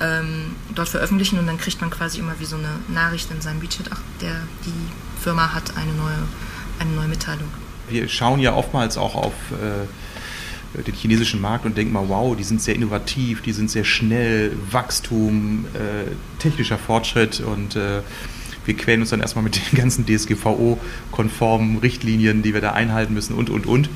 [0.00, 3.60] ähm, dort veröffentlichen und dann kriegt man quasi immer wie so eine Nachricht in seinem
[3.60, 6.16] WeChat, ach, der, die Firma hat eine neue,
[6.78, 7.48] eine neue Mitteilung.
[7.88, 9.86] Wir schauen ja oftmals auch auf äh,
[10.74, 14.52] den chinesischen Markt und denken mal, wow, die sind sehr innovativ, die sind sehr schnell,
[14.70, 18.02] Wachstum, äh, technischer Fortschritt und äh,
[18.64, 23.34] wir quälen uns dann erstmal mit den ganzen DSGVO-konformen Richtlinien, die wir da einhalten müssen
[23.34, 23.88] und, und, und.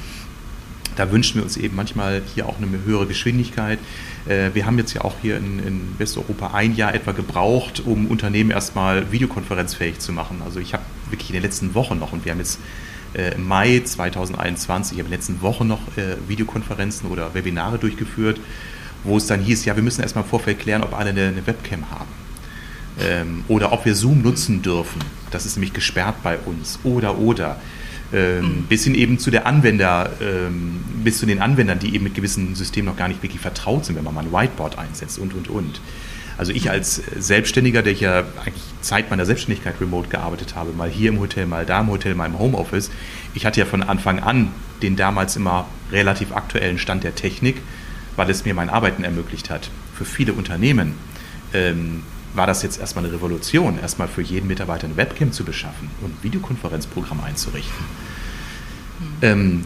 [0.96, 3.78] Da wünschen wir uns eben manchmal hier auch eine höhere Geschwindigkeit.
[4.26, 8.06] Äh, wir haben jetzt ja auch hier in, in, Westeuropa ein Jahr etwa gebraucht, um
[8.06, 10.42] Unternehmen erstmal videokonferenzfähig zu machen.
[10.44, 13.46] Also ich habe wirklich in den letzten Wochen noch, und wir haben jetzt äh, im
[13.46, 18.40] Mai 2021, ich habe in den letzten Wochen noch äh, Videokonferenzen oder Webinare durchgeführt,
[19.04, 21.46] wo es dann hieß, ja, wir müssen erstmal im Vorfeld klären, ob alle eine, eine
[21.46, 22.10] Webcam haben.
[23.00, 25.00] Ähm, oder ob wir Zoom nutzen dürfen.
[25.30, 26.78] Das ist nämlich gesperrt bei uns.
[26.84, 27.58] Oder, oder
[28.12, 28.62] ähm, mhm.
[28.68, 32.54] bis hin eben zu der Anwender, ähm, bis zu den Anwendern, die eben mit gewissen
[32.54, 35.48] Systemen noch gar nicht wirklich vertraut sind, wenn man mal ein Whiteboard einsetzt und, und,
[35.48, 35.80] und.
[36.42, 40.90] Also ich als Selbstständiger, der ich ja eigentlich Zeit meiner Selbstständigkeit remote gearbeitet habe, mal
[40.90, 42.90] hier im Hotel, mal da im Hotel, mal im Homeoffice,
[43.32, 44.48] ich hatte ja von Anfang an
[44.82, 47.62] den damals immer relativ aktuellen Stand der Technik,
[48.16, 49.70] weil es mir mein Arbeiten ermöglicht hat.
[49.94, 50.94] Für viele Unternehmen
[51.54, 52.02] ähm,
[52.34, 56.10] war das jetzt erstmal eine Revolution, erstmal für jeden Mitarbeiter eine Webcam zu beschaffen und
[56.10, 57.84] ein Videokonferenzprogramm einzurichten.
[58.98, 59.06] Mhm.
[59.22, 59.64] Ähm,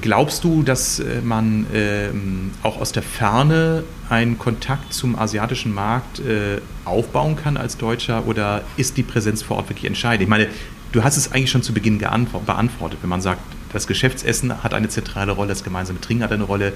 [0.00, 6.20] glaubst du, dass äh, man ähm, auch aus der Ferne einen Kontakt zum asiatischen Markt
[6.20, 10.22] äh, aufbauen kann als Deutscher oder ist die Präsenz vor Ort wirklich entscheidend?
[10.22, 10.48] Ich meine,
[10.92, 12.98] du hast es eigentlich schon zu Beginn beantwortet.
[13.00, 13.40] Wenn man sagt,
[13.72, 16.74] das Geschäftsessen hat eine zentrale Rolle, das gemeinsame Trinken hat eine Rolle,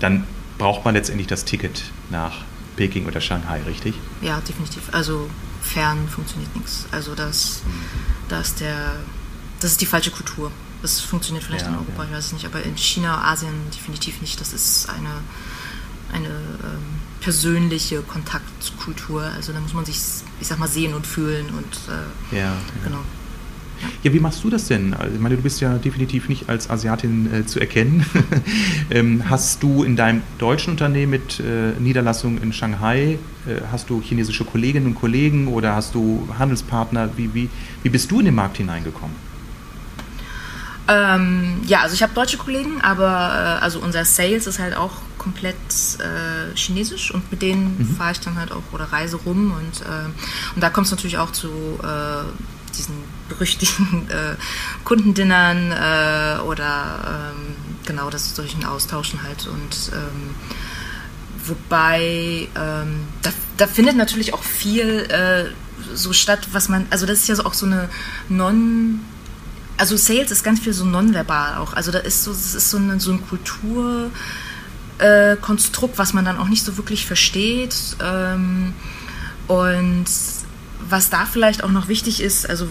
[0.00, 0.24] dann
[0.58, 2.44] braucht man letztendlich das Ticket nach
[2.76, 3.94] Peking oder Shanghai, richtig?
[4.20, 4.92] Ja, definitiv.
[4.92, 5.30] Also
[5.62, 6.86] fern funktioniert nichts.
[6.90, 7.62] Also das,
[8.28, 8.96] das, der,
[9.60, 10.50] das ist die falsche Kultur.
[10.82, 12.04] Das funktioniert vielleicht ja, in Europa, ja.
[12.04, 14.40] ich weiß es nicht, aber in China, Asien definitiv nicht.
[14.40, 15.10] Das ist eine,
[16.12, 19.22] eine ähm, persönliche Kontaktkultur.
[19.22, 19.98] Also da muss man sich,
[20.40, 23.00] ich sag mal, sehen und fühlen und äh, ja, genau.
[24.02, 24.94] Ja, wie machst du das denn?
[24.94, 28.06] Also, ich meine, du bist ja definitiv nicht als Asiatin äh, zu erkennen.
[28.90, 34.00] ähm, hast du in deinem deutschen Unternehmen mit äh, Niederlassung in Shanghai, äh, hast du
[34.00, 37.10] chinesische Kolleginnen und Kollegen oder hast du Handelspartner?
[37.16, 37.50] Wie, wie,
[37.82, 39.14] wie bist du in den Markt hineingekommen?
[40.88, 44.92] Ähm, ja, also ich habe deutsche Kollegen, aber äh, also unser Sales ist halt auch
[45.18, 45.56] komplett
[45.98, 47.96] äh, chinesisch und mit denen mhm.
[47.96, 50.04] fahre ich dann halt auch oder reise rum und, äh,
[50.54, 51.48] und da kommt es natürlich auch zu
[51.82, 52.22] äh,
[52.76, 52.94] diesen
[53.28, 54.36] berüchtigten äh,
[54.84, 60.34] Kundendinnern äh, oder ähm, genau das solchen Austauschen halt und ähm,
[61.44, 65.46] wobei ähm, da, da, findet natürlich auch viel äh,
[65.92, 67.88] so statt, was man, also das ist ja so auch so eine
[68.28, 69.00] non
[69.76, 71.74] also Sales ist ganz viel so nonverbal auch.
[71.74, 76.38] Also da ist so, das ist so, eine, so ein Kulturkonstrukt, äh, was man dann
[76.38, 77.74] auch nicht so wirklich versteht.
[78.02, 78.74] Ähm,
[79.48, 80.06] und
[80.88, 82.68] was da vielleicht auch noch wichtig ist, also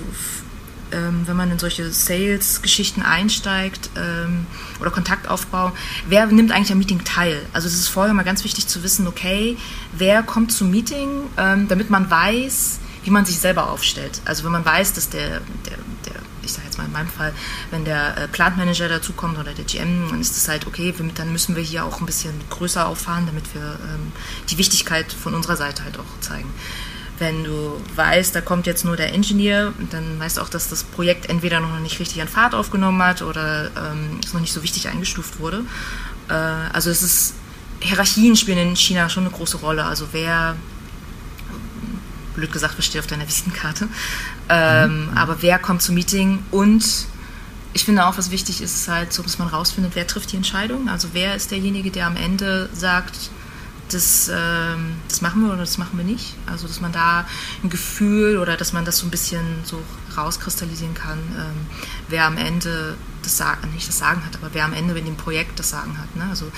[0.91, 4.45] ähm, wenn man in solche Sales-Geschichten einsteigt ähm,
[4.79, 5.73] oder Kontaktaufbau,
[6.07, 7.41] wer nimmt eigentlich am Meeting teil?
[7.53, 9.57] Also es ist vorher mal ganz wichtig zu wissen, okay,
[9.93, 14.21] wer kommt zum Meeting, ähm, damit man weiß, wie man sich selber aufstellt.
[14.25, 15.77] Also wenn man weiß, dass der, der
[16.45, 17.34] ich sage jetzt mal in meinem Fall,
[17.71, 21.31] wenn der äh, Plant Manager dazukommt oder der GM, dann ist es halt okay, dann
[21.31, 24.12] müssen wir hier auch ein bisschen größer auffahren, damit wir ähm,
[24.49, 26.49] die Wichtigkeit von unserer Seite halt auch zeigen.
[27.17, 30.84] Wenn du weißt, da kommt jetzt nur der Engineer, dann weißt du auch, dass das
[30.84, 34.63] Projekt entweder noch nicht richtig an Fahrt aufgenommen hat oder ähm, es noch nicht so
[34.63, 35.63] wichtig eingestuft wurde.
[36.27, 37.36] Äh, also es ist,
[37.79, 39.86] Hierarchien spielen in China schon eine große Rolle.
[39.86, 40.58] Also wer
[42.35, 43.87] blöd gesagt, was steht auf deiner Visitenkarte.
[44.49, 45.17] Ähm, mhm.
[45.17, 47.07] Aber wer kommt zum Meeting und
[47.73, 50.37] ich finde auch, was wichtig ist, ist halt so, dass man rausfindet, wer trifft die
[50.37, 50.87] Entscheidung.
[50.87, 53.31] Also wer ist derjenige, der am Ende sagt,
[53.89, 56.35] das, ähm, das machen wir oder das machen wir nicht.
[56.45, 57.27] Also dass man da
[57.63, 59.81] ein Gefühl oder dass man das so ein bisschen so
[60.17, 61.67] rauskristallisieren kann, ähm,
[62.07, 65.17] wer am Ende das Sagen, nicht das Sagen hat, aber wer am Ende in dem
[65.17, 66.15] Projekt das Sagen hat.
[66.15, 66.25] Ne?
[66.29, 66.51] Also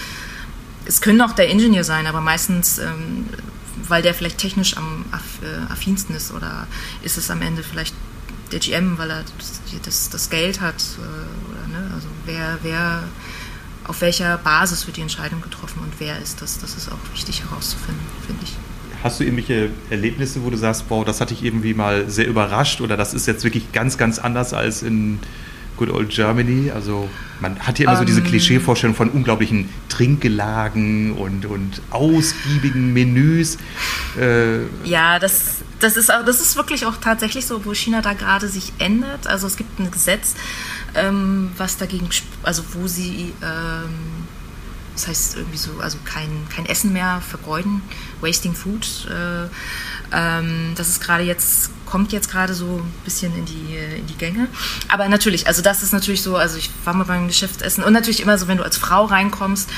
[0.85, 3.25] es können auch der Ingenieur sein, aber meistens, ähm,
[3.87, 5.05] weil der vielleicht technisch am
[5.41, 6.67] äh, affinsten ist oder
[7.01, 7.95] ist es am Ende vielleicht
[8.51, 9.23] der GM, weil er
[9.83, 10.75] das, das Geld hat.
[10.75, 11.91] Äh, oder, ne?
[11.93, 13.03] Also wer, wer,
[13.85, 16.59] auf welcher Basis wird die Entscheidung getroffen und wer ist das?
[16.59, 18.55] Das ist auch wichtig herauszufinden, finde ich.
[19.03, 22.81] Hast du irgendwelche Erlebnisse, wo du sagst, wow, das hatte ich irgendwie mal sehr überrascht
[22.81, 25.19] oder das ist jetzt wirklich ganz, ganz anders als in
[25.77, 26.71] Good Old Germany?
[26.71, 27.09] Also
[27.39, 28.25] man hat ja immer um, so diese ähm.
[28.27, 33.57] Klischeevorstellung von unglaublichen Trinkgelagen und, und ausgiebigen Menüs.
[34.19, 38.47] Äh, ja, das, das, ist, das ist wirklich auch tatsächlich so, wo China da gerade
[38.47, 39.27] sich ändert.
[39.27, 40.35] Also es gibt ein Gesetz,
[40.95, 42.09] ähm, was dagegen,
[42.43, 43.33] also wo sie...
[43.41, 44.26] Ähm,
[44.97, 47.83] das heißt irgendwie so, also kein, kein Essen mehr vergeuden,
[48.19, 49.07] wasting food.
[49.07, 49.47] Äh,
[50.12, 54.17] ähm, das ist gerade jetzt, kommt jetzt gerade so ein bisschen in die, in die
[54.17, 54.47] Gänge.
[54.88, 58.21] Aber natürlich, also das ist natürlich so, also ich war mal beim Geschäftsessen und natürlich
[58.21, 59.69] immer so, wenn du als Frau reinkommst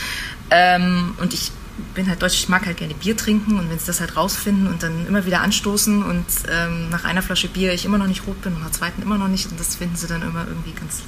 [0.52, 1.52] ähm, und ich
[1.96, 4.68] bin halt deutsch, ich mag halt gerne Bier trinken und wenn sie das halt rausfinden
[4.68, 8.26] und dann immer wieder anstoßen und ähm, nach einer Flasche Bier ich immer noch nicht
[8.26, 10.72] rot bin und nach zweiten immer noch nicht und das finden sie dann immer irgendwie
[10.72, 11.04] ganz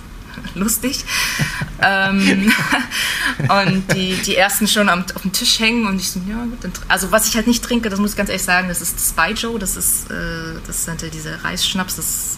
[0.56, 1.06] lustig.
[1.82, 2.52] ähm,
[3.39, 6.72] und die, die ersten schon am, auf dem Tisch hängen und ich so, ja gut.
[6.88, 9.13] Also was ich halt nicht trinke, das muss ich ganz ehrlich sagen, das ist das
[9.13, 12.38] Baijiu, das ist, äh, das ist halt dieser Reisschnaps, das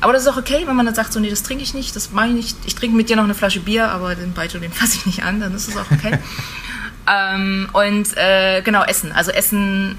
[0.00, 1.94] aber das ist auch okay, wenn man dann sagt, so, nee, das trinke ich nicht,
[1.94, 2.56] das mache ich nicht.
[2.64, 5.22] Ich trinke mit dir noch eine Flasche Bier, aber den Baijiu, den fasse ich nicht
[5.24, 6.18] an, dann ist es auch okay.
[7.06, 9.12] ähm, und äh, genau, Essen.
[9.12, 9.98] Also Essen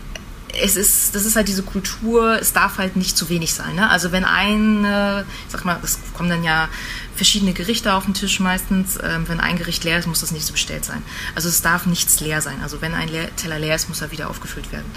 [0.54, 3.76] es ist, das ist halt diese Kultur, es darf halt nicht zu wenig sein.
[3.76, 3.90] Ne?
[3.90, 6.70] Also wenn ein, äh, sag mal, es kommen dann ja
[7.16, 8.98] verschiedene Gerichte auf den Tisch meistens.
[9.02, 11.02] Ähm, wenn ein Gericht leer ist, muss das nächste bestellt sein.
[11.36, 12.62] Also es darf nichts leer sein.
[12.62, 14.90] Also wenn ein leer, Teller leer ist, muss er wieder aufgefüllt werden.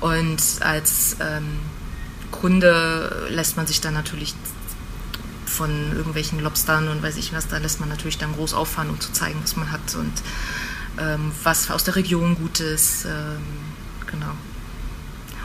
[0.00, 1.60] Und als ähm,
[2.30, 4.34] Kunde lässt man sich dann natürlich
[5.46, 8.98] von irgendwelchen Lobstern und weiß ich was, da lässt man natürlich dann groß auffahren, um
[9.00, 10.12] zu zeigen, was man hat und
[10.98, 13.04] ähm, was aus der Region gut ist.
[13.04, 13.42] Ähm,
[14.10, 14.32] genau.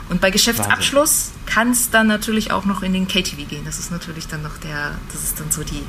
[0.08, 3.64] Und bei Geschäftsabschluss kann es dann natürlich auch noch in den KTV gehen.
[3.64, 5.82] Das ist natürlich dann noch der, das ist dann so die,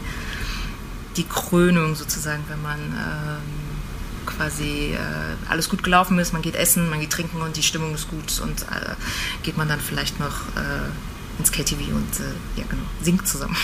[1.15, 3.69] die Krönung sozusagen, wenn man ähm,
[4.25, 4.97] quasi äh,
[5.49, 8.39] alles gut gelaufen ist, man geht essen, man geht trinken und die Stimmung ist gut
[8.41, 8.95] und äh,
[9.43, 13.55] geht man dann vielleicht noch äh, ins KTV und äh, ja genau, singt zusammen.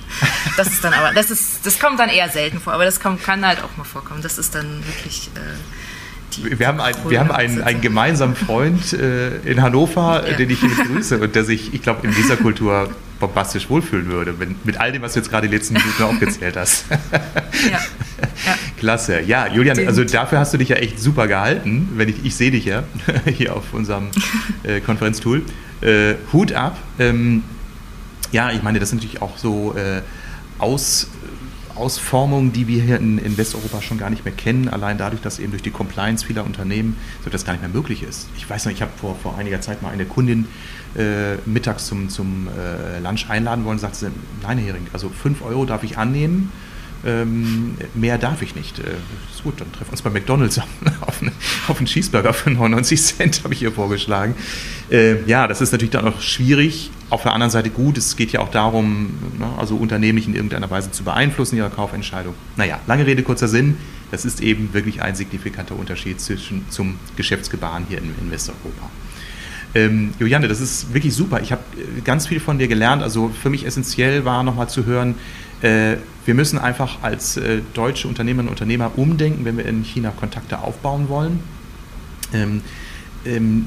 [0.56, 3.22] das ist dann aber, das ist, das kommt dann eher selten vor, aber das kommt,
[3.22, 4.22] kann halt auch mal vorkommen.
[4.22, 5.40] Das ist dann wirklich äh,
[6.42, 10.36] wir haben, ein, wir haben einen, einen gemeinsamen Freund äh, in Hannover, ja.
[10.36, 12.88] den ich hier begrüße und der sich, ich glaube, in dieser Kultur
[13.20, 16.56] bombastisch wohlfühlen würde, wenn, mit all dem, was du jetzt gerade die letzten Minuten aufgezählt
[16.56, 16.86] hast.
[16.90, 16.98] ja.
[17.70, 18.54] ja.
[18.78, 19.20] Klasse.
[19.20, 21.90] Ja, Julian, also dafür hast du dich ja echt super gehalten.
[21.94, 22.82] Wenn ich, ich sehe dich ja
[23.26, 24.08] hier auf unserem
[24.62, 25.42] äh, Konferenztool.
[25.80, 26.76] Äh, Hut ab.
[26.98, 27.44] Ähm,
[28.32, 30.02] ja, ich meine, das sind natürlich auch so äh,
[30.58, 31.08] aus
[31.76, 35.38] Ausformungen, die wir hier in, in, Westeuropa schon gar nicht mehr kennen, allein dadurch, dass
[35.38, 38.28] eben durch die Compliance vieler Unternehmen so das gar nicht mehr möglich ist.
[38.36, 40.46] Ich weiß noch, ich habe vor, vor einiger Zeit mal eine Kundin
[40.96, 45.42] äh, mittags zum, zum äh, Lunch einladen wollen und sagte, nein, Herr Hering, also 5
[45.42, 46.52] Euro darf ich annehmen,
[47.04, 48.78] ähm, mehr darf ich nicht.
[48.78, 48.82] Äh,
[49.32, 50.58] ist gut, dann treffen wir uns bei McDonalds
[51.00, 51.32] auf, einen,
[51.68, 54.34] auf einen Cheeseburger für 99 Cent, habe ich ihr vorgeschlagen.
[54.90, 56.90] Äh, ja, das ist natürlich dann auch schwierig.
[57.10, 60.34] Auf der anderen Seite gut, es geht ja auch darum, ne, also Unternehmen nicht in
[60.34, 62.34] irgendeiner Weise zu beeinflussen, ihre Kaufentscheidung.
[62.56, 63.76] Naja, lange Rede, kurzer Sinn.
[64.10, 68.90] Das ist eben wirklich ein signifikanter Unterschied zwischen, zum Geschäftsgebaren hier in, in Westeuropa.
[69.74, 71.40] Ähm, Juliane, das ist wirklich super.
[71.42, 73.02] Ich habe äh, ganz viel von dir gelernt.
[73.02, 75.16] Also für mich essentiell war nochmal zu hören,
[75.62, 80.58] wir müssen einfach als äh, deutsche Unternehmerinnen und Unternehmer umdenken, wenn wir in China Kontakte
[80.58, 81.40] aufbauen wollen.
[82.32, 82.62] Ähm,
[83.24, 83.66] ähm,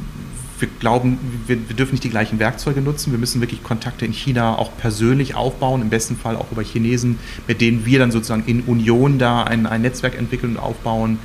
[0.59, 3.11] wir glauben, wir, wir, dürfen nicht die gleichen Werkzeuge nutzen.
[3.11, 7.19] Wir müssen wirklich Kontakte in China auch persönlich aufbauen, im besten Fall auch über Chinesen,
[7.47, 11.19] mit denen wir dann sozusagen in Union da ein, ein Netzwerk entwickeln und aufbauen.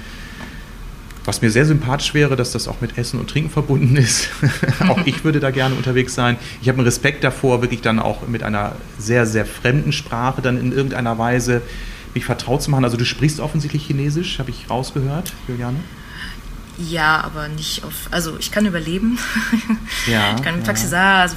[1.25, 4.29] Was mir sehr sympathisch wäre, dass das auch mit Essen und Trinken verbunden ist.
[4.89, 6.37] auch ich würde da gerne unterwegs sein.
[6.61, 10.59] Ich habe einen Respekt davor, wirklich dann auch mit einer sehr, sehr fremden Sprache dann
[10.59, 11.63] in irgendeiner Weise
[12.15, 12.85] mich vertraut zu machen.
[12.85, 15.79] Also du sprichst offensichtlich Chinesisch, habe ich rausgehört, Juliane?
[16.79, 18.09] Ja, aber nicht auf.
[18.11, 19.19] Also ich kann überleben.
[20.07, 20.65] Ja, ich kann ja.
[20.65, 21.37] Taxifahrer, also,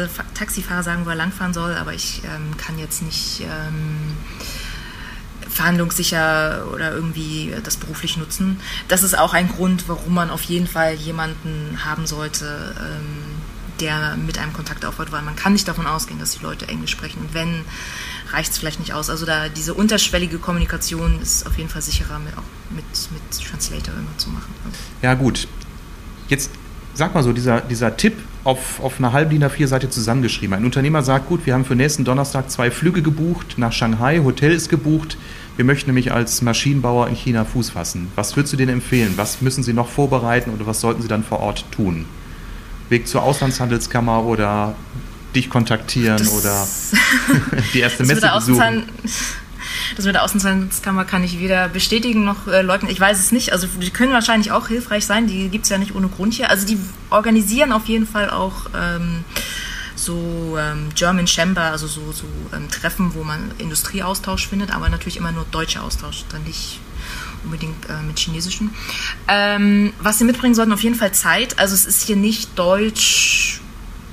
[0.00, 3.42] also Taxifahrer sagen, wo er langfahren soll, aber ich ähm, kann jetzt nicht.
[3.42, 4.16] Ähm,
[5.48, 8.60] verhandlungssicher oder irgendwie das beruflich nutzen.
[8.88, 13.38] Das ist auch ein Grund, warum man auf jeden Fall jemanden haben sollte, ähm,
[13.80, 16.90] der mit einem Kontakt aufbaut, weil man kann nicht davon ausgehen, dass die Leute Englisch
[16.90, 17.20] sprechen.
[17.20, 17.64] Und wenn,
[18.32, 19.10] reicht es vielleicht nicht aus.
[19.10, 23.94] Also da diese unterschwellige Kommunikation ist auf jeden Fall sicherer, mit, auch mit, mit Translator
[23.94, 24.52] immer zu machen.
[25.02, 25.48] Ja gut,
[26.28, 26.50] jetzt
[26.98, 30.54] sag mal so, dieser, dieser Tipp auf, auf einer halben DIN A4-Seite zusammengeschrieben.
[30.54, 34.50] Ein Unternehmer sagt, gut, wir haben für nächsten Donnerstag zwei Flüge gebucht nach Shanghai, Hotel
[34.50, 35.16] ist gebucht,
[35.56, 38.10] wir möchten nämlich als Maschinenbauer in China Fuß fassen.
[38.16, 39.12] Was würdest du denen empfehlen?
[39.16, 42.04] Was müssen sie noch vorbereiten oder was sollten sie dann vor Ort tun?
[42.88, 44.74] Weg zur Auslandshandelskammer oder
[45.36, 46.66] dich kontaktieren das oder
[47.74, 48.84] die erste Messe besuchen?
[49.96, 52.90] Das mit der Außenhandelskammer kann ich weder bestätigen noch äh, leugnen.
[52.90, 53.52] Ich weiß es nicht.
[53.52, 55.26] Also die können wahrscheinlich auch hilfreich sein.
[55.26, 56.50] Die gibt es ja nicht ohne Grund hier.
[56.50, 56.78] Also die
[57.10, 59.24] organisieren auf jeden Fall auch ähm,
[59.94, 65.16] so ähm, German Chamber, also so, so ähm, Treffen, wo man Industrieaustausch findet, aber natürlich
[65.16, 66.80] immer nur deutscher Austausch, dann nicht
[67.44, 68.70] unbedingt äh, mit chinesischen.
[69.26, 71.58] Ähm, was sie mitbringen sollten, auf jeden Fall Zeit.
[71.58, 73.60] Also es ist hier nicht deutsch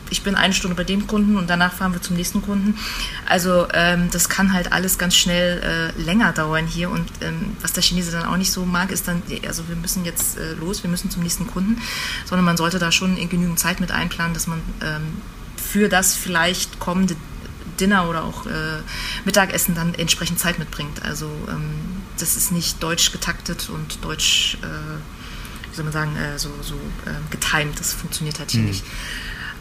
[0.09, 2.77] ich bin eine Stunde bei dem Kunden und danach fahren wir zum nächsten Kunden.
[3.25, 7.73] Also ähm, das kann halt alles ganz schnell äh, länger dauern hier und ähm, was
[7.73, 10.83] der Chinese dann auch nicht so mag, ist dann, also wir müssen jetzt äh, los,
[10.83, 11.81] wir müssen zum nächsten Kunden,
[12.25, 15.21] sondern man sollte da schon in genügend Zeit mit einplanen, dass man ähm,
[15.57, 17.15] für das vielleicht kommende
[17.79, 18.81] Dinner oder auch äh,
[19.25, 21.03] Mittagessen dann entsprechend Zeit mitbringt.
[21.03, 26.39] Also ähm, das ist nicht deutsch getaktet und deutsch, äh, wie soll man sagen, äh,
[26.39, 27.79] so, so ähm, getimed.
[27.79, 28.67] Das funktioniert halt hier mhm.
[28.67, 28.83] nicht.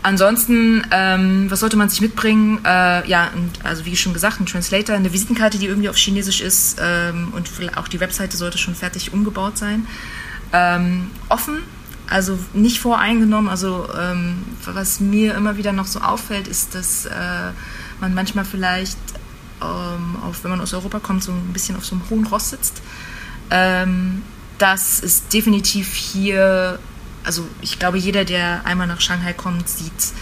[0.05, 2.61] Ansonsten, ähm, was sollte man sich mitbringen?
[2.63, 3.31] Äh, ja,
[3.63, 7.49] also wie schon gesagt, ein Translator, eine Visitenkarte, die irgendwie auf Chinesisch ist ähm, und
[7.79, 9.87] auch die Webseite sollte schon fertig umgebaut sein.
[10.53, 11.63] Ähm, offen,
[12.07, 13.49] also nicht voreingenommen.
[13.49, 17.11] Also ähm, was mir immer wieder noch so auffällt, ist, dass äh,
[17.99, 18.99] man manchmal vielleicht,
[19.63, 22.51] ähm, auf, wenn man aus Europa kommt, so ein bisschen auf so einem hohen Ross
[22.51, 22.83] sitzt.
[23.49, 24.21] Ähm,
[24.59, 26.79] das ist definitiv hier
[27.25, 30.13] also ich glaube, jeder, der einmal nach Shanghai kommt, sieht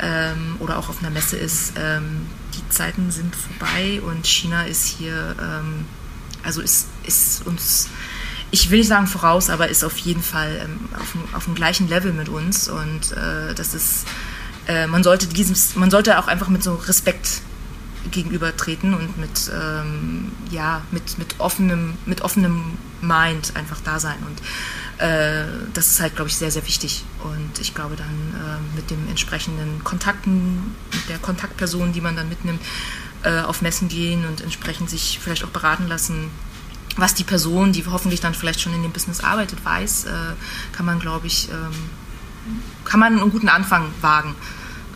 [0.00, 4.86] ähm, oder auch auf einer Messe ist, ähm, die Zeiten sind vorbei und China ist
[4.86, 5.84] hier, ähm,
[6.42, 7.88] also ist, ist uns,
[8.50, 11.88] ich will nicht sagen voraus, aber ist auf jeden Fall ähm, auf, auf dem gleichen
[11.88, 14.06] Level mit uns und äh, das ist,
[14.66, 17.42] äh, man sollte diesem, man sollte auch einfach mit so Respekt
[18.10, 24.40] gegenübertreten und mit, ähm, ja, mit, mit, offenem, mit offenem Mind einfach da sein und
[25.00, 27.04] äh, das ist halt, glaube ich, sehr, sehr wichtig.
[27.24, 32.28] Und ich glaube dann äh, mit den entsprechenden Kontakten, mit der Kontaktperson, die man dann
[32.28, 32.60] mitnimmt,
[33.22, 36.30] äh, auf Messen gehen und entsprechend sich vielleicht auch beraten lassen,
[36.96, 40.10] was die Person, die hoffentlich dann vielleicht schon in dem Business arbeitet, weiß, äh,
[40.72, 41.70] kann man, glaube ich, ähm,
[42.84, 44.34] kann man einen guten Anfang wagen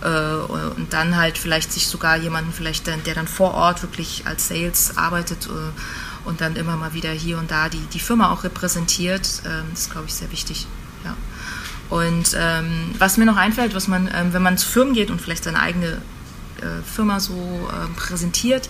[0.03, 4.49] äh, und dann halt vielleicht sich sogar jemanden vielleicht, der dann vor Ort wirklich als
[4.49, 5.49] Sales arbeitet
[6.25, 9.43] und dann immer mal wieder hier und da die, die Firma auch repräsentiert.
[9.45, 10.67] Ähm, das ist, glaube ich, sehr wichtig.
[11.05, 11.17] Ja.
[11.91, 15.21] Und ähm, was mir noch einfällt, was man, ähm, wenn man zu Firmen geht und
[15.21, 16.01] vielleicht seine eigene
[16.59, 18.69] äh, Firma so ähm, präsentiert,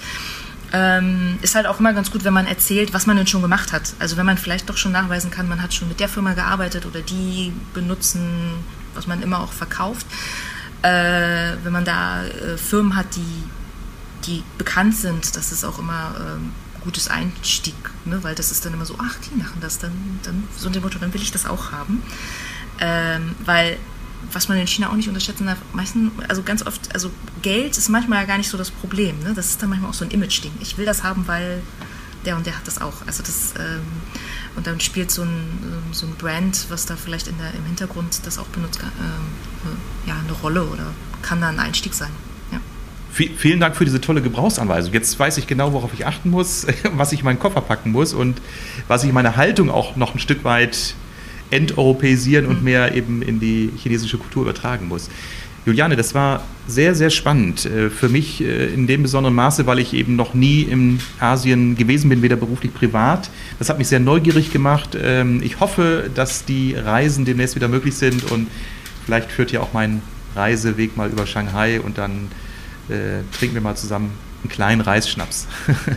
[0.72, 3.72] ähm, ist halt auch immer ganz gut, wenn man erzählt, was man denn schon gemacht
[3.72, 3.94] hat.
[4.00, 6.84] Also wenn man vielleicht doch schon nachweisen kann, man hat schon mit der Firma gearbeitet
[6.84, 8.54] oder die benutzen,
[8.94, 10.06] was man immer auch verkauft.
[10.82, 13.44] Äh, wenn man da äh, Firmen hat, die,
[14.26, 16.52] die bekannt sind, das ist auch immer ähm,
[16.84, 18.22] gutes Einstieg, ne?
[18.22, 20.98] weil das ist dann immer so, ach, die machen das, dann, dann so dem Motto,
[20.98, 22.02] dann will ich das auch haben.
[22.80, 23.78] Ähm, weil
[24.32, 27.10] was man in China auch nicht unterschätzen darf, meistens, also ganz oft, also
[27.42, 29.18] Geld ist manchmal gar nicht so das Problem.
[29.20, 29.34] Ne?
[29.34, 30.52] Das ist dann manchmal auch so ein Image-Ding.
[30.60, 31.62] Ich will das haben, weil
[32.24, 33.06] der und der hat das auch.
[33.06, 33.82] Also das, ähm,
[34.56, 38.20] und dann spielt so ein, so ein Brand, was da vielleicht in der, im Hintergrund
[38.24, 40.86] das auch benutzt, ähm, ja, eine Rolle oder
[41.22, 42.10] kann da ein Einstieg sein
[43.14, 44.92] vielen Dank für diese tolle Gebrauchsanweisung.
[44.92, 48.12] Jetzt weiß ich genau, worauf ich achten muss, was ich in meinen Koffer packen muss
[48.12, 48.40] und
[48.88, 50.94] was ich meine Haltung auch noch ein Stück weit
[51.50, 55.08] enteuropäisieren und mehr eben in die chinesische Kultur übertragen muss.
[55.66, 57.64] Juliane, das war sehr, sehr spannend.
[57.64, 61.74] Äh, für mich äh, in dem besonderen Maße, weil ich eben noch nie in Asien
[61.76, 63.30] gewesen bin, weder beruflich, privat.
[63.58, 64.90] Das hat mich sehr neugierig gemacht.
[65.00, 68.48] Ähm, ich hoffe, dass die Reisen demnächst wieder möglich sind und
[69.06, 70.02] vielleicht führt ja auch mein
[70.36, 72.28] Reiseweg mal über Shanghai und dann
[72.88, 74.12] äh, trinken wir mal zusammen
[74.42, 75.46] einen kleinen Reisschnaps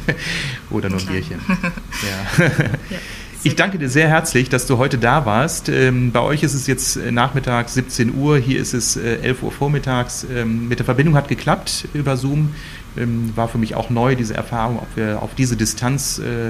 [0.69, 1.39] oder nur ein Bierchen.
[1.49, 2.45] ja.
[2.89, 2.97] ja.
[3.43, 5.69] Ich danke dir sehr herzlich, dass du heute da warst.
[5.69, 9.43] Ähm, bei euch ist es jetzt äh, Nachmittag 17 Uhr, hier ist es äh, 11
[9.43, 10.25] Uhr vormittags.
[10.33, 12.55] Ähm, mit der Verbindung hat geklappt über Zoom.
[12.97, 16.49] Ähm, war für mich auch neu, diese Erfahrung, ob wir auf diese Distanz äh,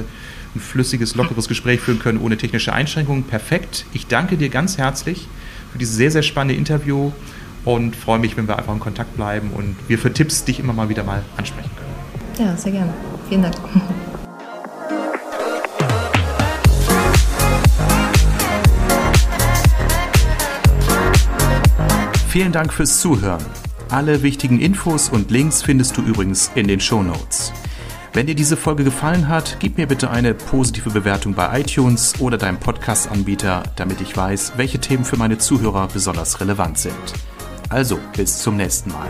[0.56, 3.24] ein flüssiges, lockeres Gespräch führen können ohne technische Einschränkungen.
[3.24, 3.86] Perfekt.
[3.94, 5.28] Ich danke dir ganz herzlich
[5.72, 7.12] für dieses sehr, sehr spannende Interview
[7.68, 10.72] und freue mich, wenn wir einfach in Kontakt bleiben und wir für Tipps dich immer
[10.72, 12.48] mal wieder mal ansprechen können.
[12.48, 12.94] Ja, sehr gerne.
[13.28, 13.56] Vielen Dank.
[22.30, 23.44] Vielen Dank fürs Zuhören.
[23.90, 27.52] Alle wichtigen Infos und Links findest du übrigens in den Show Notes.
[28.14, 32.38] Wenn dir diese Folge gefallen hat, gib mir bitte eine positive Bewertung bei iTunes oder
[32.38, 36.94] deinem Podcast-Anbieter, damit ich weiß, welche Themen für meine Zuhörer besonders relevant sind.
[37.70, 39.10] Also, bis zum nächsten Mal.